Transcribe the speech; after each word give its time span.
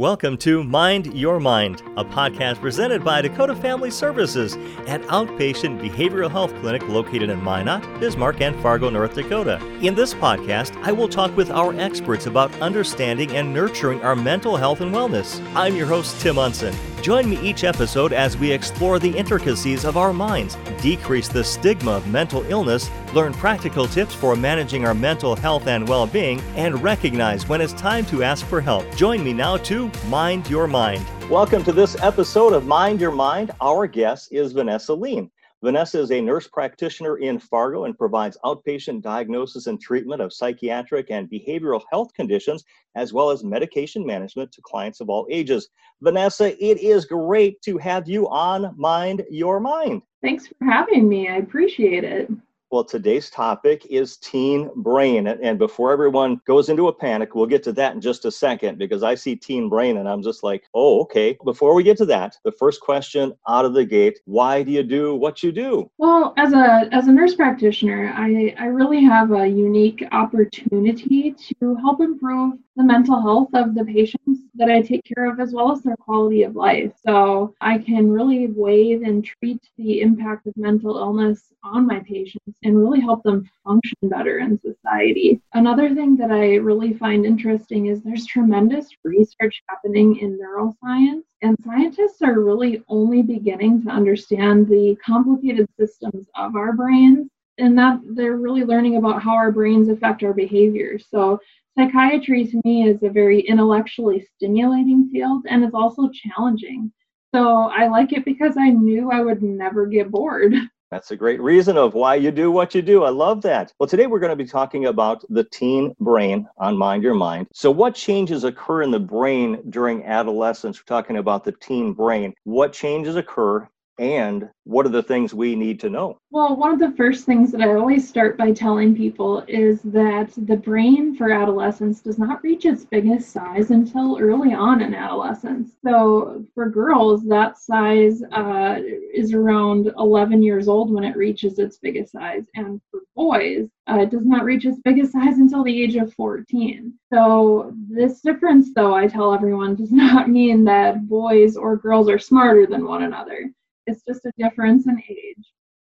Welcome 0.00 0.38
to 0.38 0.64
Mind 0.64 1.12
Your 1.12 1.38
Mind, 1.38 1.82
a 1.98 2.04
podcast 2.06 2.62
presented 2.62 3.04
by 3.04 3.20
Dakota 3.20 3.54
Family 3.54 3.90
Services, 3.90 4.54
an 4.86 5.02
outpatient 5.08 5.78
behavioral 5.78 6.30
health 6.30 6.54
clinic 6.62 6.88
located 6.88 7.28
in 7.28 7.44
Minot, 7.44 7.82
Bismarck, 8.00 8.40
and 8.40 8.58
Fargo, 8.62 8.88
North 8.88 9.14
Dakota. 9.14 9.62
In 9.82 9.94
this 9.94 10.14
podcast, 10.14 10.74
I 10.82 10.90
will 10.90 11.06
talk 11.06 11.36
with 11.36 11.50
our 11.50 11.78
experts 11.78 12.24
about 12.24 12.50
understanding 12.62 13.32
and 13.32 13.52
nurturing 13.52 14.00
our 14.00 14.16
mental 14.16 14.56
health 14.56 14.80
and 14.80 14.90
wellness. 14.90 15.38
I'm 15.54 15.76
your 15.76 15.86
host, 15.86 16.18
Tim 16.22 16.36
Unson. 16.36 16.74
Join 17.02 17.30
me 17.30 17.40
each 17.40 17.64
episode 17.64 18.12
as 18.12 18.36
we 18.36 18.52
explore 18.52 18.98
the 18.98 19.16
intricacies 19.16 19.86
of 19.86 19.96
our 19.96 20.12
minds, 20.12 20.56
decrease 20.82 21.28
the 21.28 21.42
stigma 21.42 21.92
of 21.92 22.06
mental 22.08 22.42
illness, 22.50 22.90
learn 23.14 23.32
practical 23.32 23.86
tips 23.86 24.14
for 24.14 24.36
managing 24.36 24.84
our 24.84 24.92
mental 24.92 25.34
health 25.34 25.66
and 25.66 25.88
well 25.88 26.06
being, 26.06 26.42
and 26.56 26.82
recognize 26.82 27.48
when 27.48 27.62
it's 27.62 27.72
time 27.72 28.04
to 28.06 28.22
ask 28.22 28.44
for 28.44 28.60
help. 28.60 28.84
Join 28.96 29.24
me 29.24 29.32
now 29.32 29.56
to 29.56 29.90
Mind 30.08 30.50
Your 30.50 30.66
Mind. 30.66 31.06
Welcome 31.30 31.64
to 31.64 31.72
this 31.72 31.96
episode 32.02 32.52
of 32.52 32.66
Mind 32.66 33.00
Your 33.00 33.12
Mind. 33.12 33.50
Our 33.62 33.86
guest 33.86 34.28
is 34.30 34.52
Vanessa 34.52 34.92
Lean. 34.92 35.30
Vanessa 35.62 36.00
is 36.00 36.10
a 36.10 36.20
nurse 36.22 36.48
practitioner 36.48 37.18
in 37.18 37.38
Fargo 37.38 37.84
and 37.84 37.96
provides 37.96 38.38
outpatient 38.46 39.02
diagnosis 39.02 39.66
and 39.66 39.78
treatment 39.78 40.22
of 40.22 40.32
psychiatric 40.32 41.10
and 41.10 41.28
behavioral 41.28 41.82
health 41.92 42.14
conditions, 42.14 42.64
as 42.94 43.12
well 43.12 43.28
as 43.28 43.44
medication 43.44 44.06
management 44.06 44.50
to 44.52 44.62
clients 44.62 45.00
of 45.00 45.10
all 45.10 45.26
ages. 45.30 45.68
Vanessa, 46.00 46.56
it 46.64 46.80
is 46.80 47.04
great 47.04 47.60
to 47.60 47.76
have 47.76 48.08
you 48.08 48.26
on 48.30 48.74
Mind 48.78 49.22
Your 49.30 49.60
Mind. 49.60 50.00
Thanks 50.22 50.46
for 50.46 50.64
having 50.64 51.06
me. 51.06 51.28
I 51.28 51.36
appreciate 51.36 52.04
it. 52.04 52.30
Well, 52.70 52.84
today's 52.84 53.30
topic 53.30 53.84
is 53.90 54.16
teen 54.18 54.70
brain. 54.76 55.26
And 55.26 55.58
before 55.58 55.90
everyone 55.90 56.40
goes 56.46 56.68
into 56.68 56.86
a 56.86 56.92
panic, 56.92 57.34
we'll 57.34 57.46
get 57.46 57.64
to 57.64 57.72
that 57.72 57.94
in 57.94 58.00
just 58.00 58.26
a 58.26 58.30
second 58.30 58.78
because 58.78 59.02
I 59.02 59.16
see 59.16 59.34
teen 59.34 59.68
brain 59.68 59.96
and 59.96 60.08
I'm 60.08 60.22
just 60.22 60.44
like, 60.44 60.62
oh, 60.72 61.00
okay. 61.00 61.36
Before 61.44 61.74
we 61.74 61.82
get 61.82 61.96
to 61.96 62.06
that, 62.06 62.36
the 62.44 62.52
first 62.52 62.80
question 62.80 63.32
out 63.48 63.64
of 63.64 63.74
the 63.74 63.84
gate, 63.84 64.20
why 64.24 64.62
do 64.62 64.70
you 64.70 64.84
do 64.84 65.16
what 65.16 65.42
you 65.42 65.50
do? 65.50 65.90
Well, 65.98 66.32
as 66.36 66.52
a 66.52 66.88
as 66.92 67.08
a 67.08 67.12
nurse 67.12 67.34
practitioner, 67.34 68.12
I, 68.16 68.54
I 68.56 68.66
really 68.66 69.02
have 69.02 69.32
a 69.32 69.48
unique 69.48 70.06
opportunity 70.12 71.34
to 71.60 71.74
help 71.74 72.00
improve 72.00 72.54
the 72.76 72.84
mental 72.84 73.20
health 73.20 73.48
of 73.52 73.74
the 73.74 73.84
patients 73.84 74.42
that 74.54 74.70
I 74.70 74.80
take 74.80 75.04
care 75.04 75.30
of 75.30 75.40
as 75.40 75.52
well 75.52 75.72
as 75.72 75.82
their 75.82 75.96
quality 75.96 76.44
of 76.44 76.54
life. 76.54 76.92
So 77.04 77.54
I 77.60 77.78
can 77.78 78.10
really 78.10 78.46
weigh 78.46 78.92
and 78.92 79.24
treat 79.24 79.60
the 79.76 80.00
impact 80.00 80.46
of 80.46 80.56
mental 80.56 80.96
illness 80.96 81.52
on 81.62 81.86
my 81.86 82.00
patients 82.00 82.56
and 82.62 82.78
really 82.78 83.00
help 83.00 83.22
them 83.22 83.48
function 83.64 83.96
better 84.02 84.38
in 84.38 84.60
society. 84.60 85.40
Another 85.54 85.94
thing 85.94 86.16
that 86.16 86.30
I 86.30 86.56
really 86.56 86.92
find 86.92 87.24
interesting 87.24 87.86
is 87.86 88.02
there's 88.02 88.26
tremendous 88.26 88.88
research 89.04 89.62
happening 89.68 90.18
in 90.18 90.38
neuroscience 90.38 91.22
and 91.42 91.56
scientists 91.64 92.22
are 92.22 92.40
really 92.40 92.82
only 92.88 93.22
beginning 93.22 93.82
to 93.82 93.90
understand 93.90 94.68
the 94.68 94.96
complicated 95.04 95.66
systems 95.78 96.26
of 96.34 96.56
our 96.56 96.72
brains 96.72 97.28
and 97.58 97.76
that 97.78 98.00
they're 98.04 98.36
really 98.36 98.64
learning 98.64 98.96
about 98.96 99.22
how 99.22 99.34
our 99.34 99.52
brains 99.52 99.88
affect 99.88 100.22
our 100.22 100.32
behavior. 100.32 100.98
So 100.98 101.38
psychiatry 101.78 102.46
to 102.46 102.60
me 102.64 102.88
is 102.88 103.02
a 103.02 103.08
very 103.08 103.40
intellectually 103.40 104.26
stimulating 104.36 105.08
field 105.10 105.46
and 105.48 105.64
it's 105.64 105.74
also 105.74 106.10
challenging. 106.10 106.92
So 107.34 107.70
I 107.70 107.86
like 107.88 108.12
it 108.12 108.24
because 108.24 108.56
I 108.58 108.70
knew 108.70 109.10
I 109.10 109.20
would 109.20 109.42
never 109.42 109.86
get 109.86 110.10
bored. 110.10 110.54
That's 110.90 111.12
a 111.12 111.16
great 111.16 111.40
reason 111.40 111.76
of 111.76 111.94
why 111.94 112.16
you 112.16 112.32
do 112.32 112.50
what 112.50 112.74
you 112.74 112.82
do. 112.82 113.04
I 113.04 113.10
love 113.10 113.42
that. 113.42 113.72
Well, 113.78 113.88
today 113.88 114.08
we're 114.08 114.18
going 114.18 114.36
to 114.36 114.44
be 114.44 114.44
talking 114.44 114.86
about 114.86 115.24
the 115.28 115.44
teen 115.44 115.94
brain 116.00 116.48
on 116.58 116.76
Mind 116.76 117.04
Your 117.04 117.14
Mind. 117.14 117.46
So, 117.52 117.70
what 117.70 117.94
changes 117.94 118.42
occur 118.42 118.82
in 118.82 118.90
the 118.90 118.98
brain 118.98 119.62
during 119.70 120.02
adolescence? 120.04 120.80
We're 120.80 120.96
talking 120.96 121.18
about 121.18 121.44
the 121.44 121.52
teen 121.52 121.92
brain. 121.92 122.34
What 122.42 122.72
changes 122.72 123.14
occur 123.14 123.68
and 124.00 124.48
what 124.64 124.86
are 124.86 124.90
the 124.90 125.02
things 125.02 125.34
we 125.34 125.54
need 125.54 125.78
to 125.80 125.90
know? 125.90 126.16
Well, 126.30 126.56
one 126.56 126.72
of 126.72 126.78
the 126.78 126.96
first 126.96 127.26
things 127.26 127.52
that 127.52 127.60
I 127.60 127.74
always 127.74 128.08
start 128.08 128.38
by 128.38 128.50
telling 128.50 128.96
people 128.96 129.44
is 129.46 129.82
that 129.82 130.32
the 130.38 130.56
brain 130.56 131.14
for 131.14 131.30
adolescence 131.30 132.00
does 132.00 132.18
not 132.18 132.42
reach 132.42 132.64
its 132.64 132.86
biggest 132.86 133.30
size 133.30 133.70
until 133.70 134.18
early 134.18 134.54
on 134.54 134.80
in 134.80 134.94
adolescence. 134.94 135.72
So, 135.84 136.46
for 136.54 136.70
girls, 136.70 137.26
that 137.28 137.58
size 137.58 138.22
uh, 138.32 138.78
is 139.12 139.34
around 139.34 139.92
11 139.98 140.42
years 140.42 140.66
old 140.66 140.90
when 140.90 141.04
it 141.04 141.16
reaches 141.16 141.58
its 141.58 141.76
biggest 141.76 142.12
size. 142.12 142.46
And 142.54 142.80
for 142.90 143.00
boys, 143.14 143.68
uh, 143.86 143.98
it 143.98 144.10
does 144.10 144.24
not 144.24 144.44
reach 144.44 144.64
its 144.64 144.80
biggest 144.82 145.12
size 145.12 145.36
until 145.36 145.62
the 145.62 145.82
age 145.82 145.96
of 145.96 146.14
14. 146.14 146.94
So, 147.12 147.74
this 147.90 148.22
difference, 148.22 148.72
though, 148.74 148.94
I 148.94 149.08
tell 149.08 149.34
everyone, 149.34 149.74
does 149.74 149.92
not 149.92 150.30
mean 150.38 150.64
that 150.64 151.06
boys 151.06 151.54
or 151.54 151.76
girls 151.76 152.08
are 152.08 152.18
smarter 152.18 152.66
than 152.66 152.86
one 152.86 153.02
another. 153.02 153.52
It's 153.90 154.02
just 154.06 154.24
a 154.24 154.32
difference 154.38 154.86
in 154.86 155.02
age. 155.08 155.52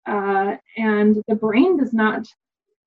Uh, 0.06 0.58
and 0.78 1.22
the 1.28 1.36
brain 1.36 1.78
does 1.78 1.94
not, 1.94 2.26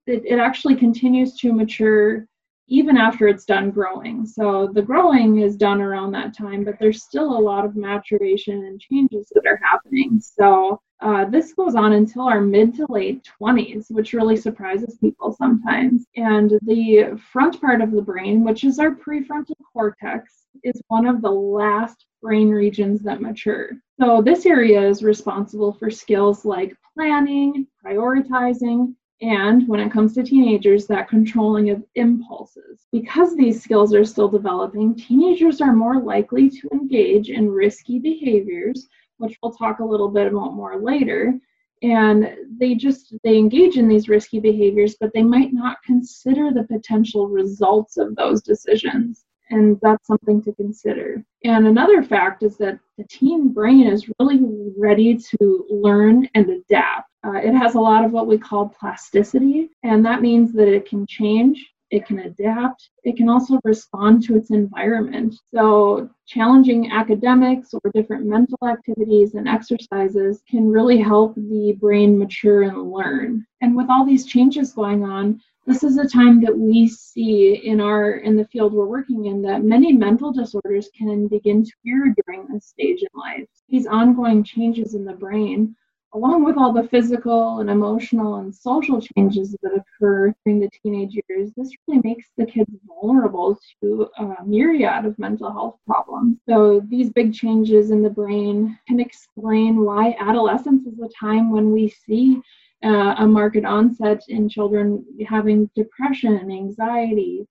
it, 0.06 0.22
it 0.26 0.38
actually 0.38 0.76
continues 0.76 1.36
to 1.38 1.52
mature 1.52 2.26
even 2.68 2.96
after 2.96 3.28
it's 3.28 3.44
done 3.44 3.70
growing. 3.70 4.26
So 4.26 4.68
the 4.72 4.82
growing 4.82 5.38
is 5.38 5.56
done 5.56 5.80
around 5.80 6.12
that 6.12 6.36
time, 6.36 6.64
but 6.64 6.78
there's 6.80 7.02
still 7.02 7.36
a 7.36 7.38
lot 7.38 7.64
of 7.64 7.76
maturation 7.76 8.64
and 8.64 8.80
changes 8.80 9.30
that 9.34 9.46
are 9.46 9.60
happening. 9.62 10.20
So 10.20 10.80
uh, 11.00 11.26
this 11.26 11.52
goes 11.52 11.74
on 11.76 11.92
until 11.92 12.22
our 12.22 12.40
mid 12.40 12.74
to 12.76 12.86
late 12.88 13.28
20s, 13.40 13.86
which 13.90 14.14
really 14.14 14.36
surprises 14.36 14.98
people 15.00 15.32
sometimes. 15.32 16.06
And 16.16 16.58
the 16.62 17.20
front 17.32 17.60
part 17.60 17.82
of 17.82 17.92
the 17.92 18.02
brain, 18.02 18.42
which 18.42 18.64
is 18.64 18.78
our 18.78 18.90
prefrontal 18.90 19.54
cortex, 19.72 20.46
is 20.64 20.80
one 20.88 21.06
of 21.06 21.22
the 21.22 21.30
last 21.30 22.06
brain 22.20 22.48
regions 22.48 23.00
that 23.02 23.20
mature. 23.20 23.70
So, 23.98 24.20
this 24.20 24.44
area 24.44 24.86
is 24.86 25.02
responsible 25.02 25.72
for 25.72 25.90
skills 25.90 26.44
like 26.44 26.76
planning, 26.94 27.66
prioritizing, 27.84 28.94
and 29.22 29.66
when 29.66 29.80
it 29.80 29.90
comes 29.90 30.12
to 30.14 30.22
teenagers, 30.22 30.86
that 30.86 31.08
controlling 31.08 31.70
of 31.70 31.82
impulses. 31.94 32.86
Because 32.92 33.34
these 33.34 33.62
skills 33.62 33.94
are 33.94 34.04
still 34.04 34.28
developing, 34.28 34.94
teenagers 34.94 35.62
are 35.62 35.72
more 35.72 35.98
likely 35.98 36.50
to 36.50 36.68
engage 36.72 37.30
in 37.30 37.48
risky 37.48 37.98
behaviors, 37.98 38.86
which 39.16 39.38
we'll 39.42 39.52
talk 39.52 39.78
a 39.78 39.84
little 39.84 40.10
bit 40.10 40.26
about 40.26 40.54
more 40.54 40.78
later. 40.78 41.38
And 41.82 42.36
they 42.58 42.74
just 42.74 43.14
they 43.24 43.38
engage 43.38 43.78
in 43.78 43.88
these 43.88 44.08
risky 44.08 44.40
behaviors, 44.40 44.96
but 45.00 45.12
they 45.14 45.22
might 45.22 45.54
not 45.54 45.82
consider 45.84 46.52
the 46.52 46.64
potential 46.64 47.28
results 47.28 47.96
of 47.96 48.14
those 48.14 48.42
decisions 48.42 49.24
and 49.50 49.78
that's 49.82 50.06
something 50.06 50.42
to 50.42 50.52
consider. 50.54 51.22
And 51.44 51.66
another 51.66 52.02
fact 52.02 52.42
is 52.42 52.56
that 52.58 52.78
the 52.98 53.04
teen 53.04 53.52
brain 53.52 53.86
is 53.86 54.10
really 54.18 54.40
ready 54.76 55.16
to 55.16 55.66
learn 55.70 56.28
and 56.34 56.48
adapt. 56.48 57.10
Uh, 57.24 57.38
it 57.38 57.54
has 57.54 57.74
a 57.74 57.80
lot 57.80 58.04
of 58.04 58.12
what 58.12 58.26
we 58.26 58.38
call 58.38 58.68
plasticity, 58.68 59.70
and 59.82 60.04
that 60.04 60.22
means 60.22 60.52
that 60.52 60.68
it 60.68 60.88
can 60.88 61.06
change, 61.06 61.64
it 61.90 62.06
can 62.06 62.20
adapt, 62.20 62.90
it 63.04 63.16
can 63.16 63.28
also 63.28 63.60
respond 63.64 64.22
to 64.24 64.36
its 64.36 64.50
environment. 64.50 65.34
So, 65.52 66.08
challenging 66.26 66.90
academics 66.90 67.72
or 67.72 67.80
different 67.94 68.26
mental 68.26 68.58
activities 68.66 69.34
and 69.34 69.48
exercises 69.48 70.42
can 70.48 70.68
really 70.68 70.98
help 70.98 71.34
the 71.36 71.76
brain 71.80 72.18
mature 72.18 72.62
and 72.62 72.90
learn. 72.90 73.46
And 73.60 73.76
with 73.76 73.86
all 73.88 74.04
these 74.04 74.26
changes 74.26 74.72
going 74.72 75.04
on, 75.04 75.40
this 75.66 75.82
is 75.82 75.98
a 75.98 76.08
time 76.08 76.40
that 76.42 76.56
we 76.56 76.88
see 76.88 77.54
in 77.64 77.80
our 77.80 78.18
in 78.18 78.36
the 78.36 78.46
field 78.46 78.72
we're 78.72 78.86
working 78.86 79.26
in 79.26 79.42
that 79.42 79.64
many 79.64 79.92
mental 79.92 80.32
disorders 80.32 80.88
can 80.96 81.26
begin 81.26 81.64
to 81.64 81.72
appear 81.80 82.14
during 82.24 82.46
this 82.46 82.66
stage 82.66 83.02
in 83.02 83.08
life. 83.14 83.48
These 83.68 83.86
ongoing 83.86 84.44
changes 84.44 84.94
in 84.94 85.04
the 85.04 85.12
brain 85.12 85.74
along 86.14 86.44
with 86.44 86.56
all 86.56 86.72
the 86.72 86.88
physical 86.88 87.58
and 87.58 87.68
emotional 87.68 88.36
and 88.36 88.54
social 88.54 89.00
changes 89.00 89.54
that 89.62 89.72
occur 89.72 90.32
during 90.44 90.60
the 90.60 90.70
teenage 90.82 91.18
years 91.28 91.50
this 91.56 91.70
really 91.86 92.00
makes 92.04 92.28
the 92.36 92.46
kids 92.46 92.70
vulnerable 92.86 93.58
to 93.82 94.08
a 94.18 94.44
myriad 94.44 95.04
of 95.04 95.18
mental 95.18 95.50
health 95.50 95.76
problems. 95.86 96.38
So 96.48 96.80
these 96.88 97.10
big 97.10 97.34
changes 97.34 97.90
in 97.90 98.02
the 98.02 98.10
brain 98.10 98.78
can 98.88 99.00
explain 99.00 99.84
why 99.84 100.16
adolescence 100.18 100.86
is 100.86 100.98
a 101.00 101.08
time 101.20 101.50
when 101.50 101.72
we 101.72 101.88
see 101.88 102.40
uh, 102.84 103.14
a 103.18 103.26
marked 103.26 103.64
onset 103.64 104.22
in 104.28 104.48
children 104.48 105.04
having 105.28 105.70
depression, 105.74 106.50
anxiety, 106.50 107.46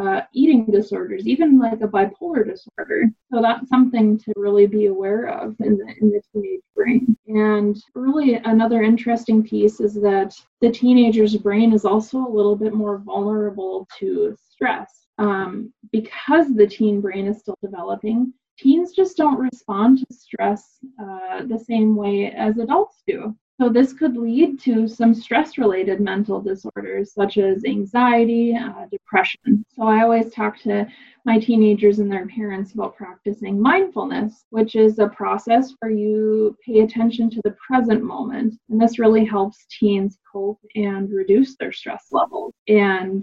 uh, 0.00 0.20
eating 0.32 0.64
disorders, 0.66 1.26
even 1.26 1.58
like 1.58 1.80
a 1.80 1.88
bipolar 1.88 2.46
disorder. 2.46 3.04
So 3.32 3.42
that's 3.42 3.68
something 3.68 4.18
to 4.18 4.32
really 4.36 4.66
be 4.66 4.86
aware 4.86 5.26
of 5.26 5.56
in 5.60 5.76
the, 5.76 5.94
in 6.00 6.10
the 6.10 6.22
teenage 6.32 6.60
brain. 6.76 7.16
And 7.26 7.76
really, 7.94 8.34
another 8.34 8.82
interesting 8.82 9.42
piece 9.42 9.80
is 9.80 9.94
that 9.94 10.34
the 10.60 10.70
teenager's 10.70 11.36
brain 11.36 11.72
is 11.72 11.84
also 11.84 12.18
a 12.18 12.34
little 12.34 12.56
bit 12.56 12.72
more 12.72 12.98
vulnerable 12.98 13.88
to 13.98 14.36
stress. 14.50 15.06
Um, 15.18 15.72
because 15.92 16.54
the 16.54 16.66
teen 16.66 17.00
brain 17.00 17.26
is 17.26 17.40
still 17.40 17.58
developing, 17.62 18.32
teens 18.58 18.92
just 18.92 19.16
don't 19.16 19.38
respond 19.38 19.98
to 19.98 20.06
stress 20.14 20.78
uh, 20.98 21.44
the 21.44 21.58
same 21.58 21.94
way 21.94 22.32
as 22.32 22.58
adults 22.58 23.02
do. 23.06 23.36
So, 23.60 23.68
this 23.68 23.92
could 23.92 24.16
lead 24.16 24.58
to 24.60 24.88
some 24.88 25.12
stress 25.12 25.58
related 25.58 26.00
mental 26.00 26.40
disorders 26.40 27.12
such 27.12 27.36
as 27.36 27.62
anxiety, 27.66 28.56
uh, 28.56 28.86
depression. 28.90 29.66
So, 29.76 29.82
I 29.82 30.00
always 30.02 30.32
talk 30.32 30.58
to 30.60 30.86
my 31.26 31.38
teenagers 31.38 31.98
and 31.98 32.10
their 32.10 32.26
parents 32.26 32.72
about 32.72 32.96
practicing 32.96 33.60
mindfulness, 33.60 34.46
which 34.48 34.76
is 34.76 34.98
a 34.98 35.08
process 35.08 35.74
where 35.80 35.92
you 35.92 36.56
pay 36.64 36.80
attention 36.80 37.28
to 37.28 37.40
the 37.44 37.54
present 37.66 38.02
moment. 38.02 38.54
And 38.70 38.80
this 38.80 38.98
really 38.98 39.26
helps 39.26 39.66
teens 39.78 40.16
cope 40.32 40.60
and 40.74 41.10
reduce 41.10 41.56
their 41.56 41.72
stress 41.72 42.06
levels. 42.12 42.54
And 42.66 43.22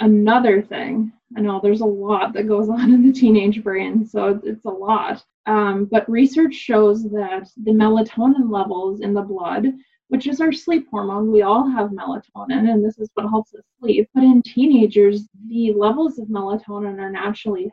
another 0.00 0.62
thing, 0.62 1.12
I 1.36 1.40
know 1.40 1.60
there's 1.62 1.80
a 1.80 1.86
lot 1.86 2.32
that 2.34 2.48
goes 2.48 2.68
on 2.68 2.92
in 2.92 3.06
the 3.06 3.12
teenage 3.12 3.62
brain, 3.62 4.04
so 4.04 4.40
it's 4.42 4.64
a 4.64 4.70
lot. 4.70 5.24
Um, 5.46 5.86
but 5.90 6.10
research 6.10 6.54
shows 6.54 7.04
that 7.10 7.48
the 7.56 7.70
melatonin 7.70 8.50
levels 8.50 9.00
in 9.00 9.14
the 9.14 9.22
blood 9.22 9.66
which 10.10 10.26
is 10.26 10.40
our 10.40 10.52
sleep 10.52 10.88
hormone. 10.90 11.30
We 11.30 11.42
all 11.42 11.68
have 11.70 11.90
melatonin, 11.90 12.68
and 12.68 12.84
this 12.84 12.98
is 12.98 13.08
what 13.14 13.30
helps 13.30 13.54
us 13.54 13.62
sleep. 13.78 14.08
But 14.12 14.24
in 14.24 14.42
teenagers, 14.42 15.28
the 15.48 15.72
levels 15.72 16.18
of 16.18 16.26
melatonin 16.26 16.98
are 16.98 17.10
naturally 17.10 17.72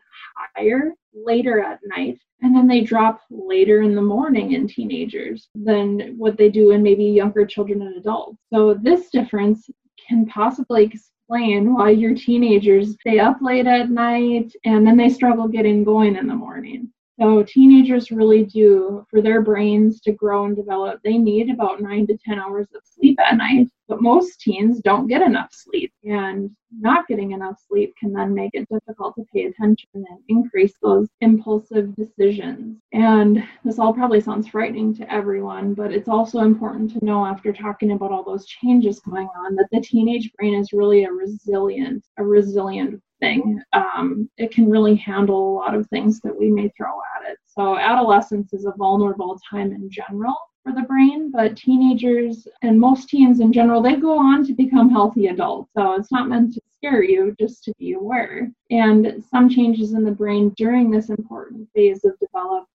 higher 0.56 0.94
later 1.16 1.62
at 1.62 1.80
night, 1.84 2.20
and 2.44 2.56
then 2.56 2.68
they 2.68 2.82
drop 2.82 3.22
later 3.32 3.82
in 3.82 3.96
the 3.96 4.04
morning 4.04 4.54
in 4.54 4.68
teenagers 4.68 5.50
than 5.56 6.14
what 6.16 6.38
they 6.38 6.50
do 6.50 6.72
in 6.72 6.84
maybe 6.84 7.06
younger 7.06 7.44
children 7.44 7.82
and 7.82 7.98
adults. 7.98 8.38
So, 8.54 8.76
this 8.76 9.10
difference 9.10 9.68
can 10.08 10.28
possibly 10.28 10.94
explain 11.30 11.74
why 11.74 11.90
your 11.90 12.16
teenagers 12.16 12.94
stay 13.02 13.20
up 13.20 13.38
late 13.42 13.68
at 13.68 13.90
night 13.90 14.50
and 14.64 14.88
then 14.88 14.96
they 14.96 15.10
struggle 15.10 15.48
getting 15.48 15.84
going 15.84 16.16
in 16.16 16.26
the 16.26 16.34
morning. 16.34 16.90
So 17.20 17.42
teenagers 17.44 18.12
really 18.12 18.44
do, 18.46 19.06
for 19.10 19.22
their 19.22 19.42
brains 19.42 20.00
to 20.02 20.12
grow 20.12 20.46
and 20.46 20.56
develop, 20.56 21.00
they 21.04 21.18
need 21.18 21.50
about 21.50 21.82
nine 21.82 22.06
to 22.08 22.18
10 22.18 22.38
hours 22.38 22.68
of 22.76 22.82
sleep 22.86 23.20
at 23.20 23.38
night. 23.38 23.70
But 23.88 24.02
most 24.02 24.42
teens 24.42 24.82
don't 24.82 25.08
get 25.08 25.22
enough 25.22 25.50
sleep, 25.52 25.94
and 26.04 26.52
not 26.78 27.08
getting 27.08 27.32
enough 27.32 27.58
sleep 27.68 27.94
can 27.98 28.12
then 28.12 28.34
make 28.34 28.52
it 28.54 28.68
difficult 28.70 29.16
to 29.16 29.26
pay 29.34 29.46
attention 29.46 29.88
and 29.94 30.20
increase 30.28 30.74
those 30.82 31.08
impulsive 31.22 31.96
decisions. 31.96 32.78
And 32.92 33.44
this 33.64 33.80
all 33.80 33.94
probably 33.94 34.20
sounds 34.20 34.50
frightening 34.50 34.94
to 34.96 35.12
everyone, 35.12 35.74
but 35.74 35.94
it's 35.94 36.10
also 36.10 36.40
important 36.40 36.92
to 36.92 37.06
know 37.06 37.26
after 37.26 37.54
talking 37.54 37.94
about 37.94 38.12
all 38.12 38.24
those 38.24 38.46
changes 38.46 39.00
going 39.00 39.30
on 39.38 39.56
that 39.56 39.70
the 39.72 39.82
teenage 39.82 40.32
brain 40.34 40.54
is 40.54 40.74
really 40.74 41.06
a 41.06 41.12
resilient, 41.12 42.04
a 42.18 42.24
resilient 42.26 43.02
thing. 43.20 43.62
Um, 43.74 44.30
it 44.38 44.52
can 44.52 44.70
really 44.70 44.96
handle 44.96 45.50
a 45.50 45.56
lot 45.56 45.76
of 45.76 45.88
things 45.88 46.20
that 46.22 46.38
we 46.38 46.50
may 46.50 46.70
throw 46.78 47.00
at 47.16 47.32
it. 47.32 47.38
So, 47.46 47.78
adolescence 47.78 48.54
is 48.54 48.66
a 48.66 48.74
vulnerable 48.78 49.40
time 49.50 49.72
in 49.72 49.90
general 49.90 50.36
for 50.64 50.74
the 50.74 50.82
brain, 50.82 51.32
but 51.32 51.56
teenagers 51.56 52.48
and 52.62 52.80
most 52.80 53.10
teens 53.10 53.40
in 53.40 53.54
general, 53.54 53.82
they 53.82 53.96
go 53.96 54.18
on 54.18 54.46
to 54.46 54.54
become 54.54 54.90
healthy 54.90 55.28
adults. 55.28 55.72
So, 55.76 55.94
it's 55.94 56.12
not 56.12 56.30
meant 56.30 56.54
to 56.54 56.62
scare 56.76 57.04
you, 57.04 57.36
just 57.40 57.64
to 57.64 57.74
be 57.80 57.94
aware. 57.94 58.52
And 58.70 59.24
some 59.32 59.50
changes 59.50 59.94
in 59.94 60.04
the 60.04 60.12
brain 60.12 60.54
during 60.58 60.92
this 60.92 61.10
important 61.10 61.68
phase 61.74 62.04
of 62.06 62.18
development 62.20 62.68